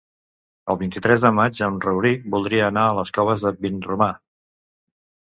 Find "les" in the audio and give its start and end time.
3.01-3.13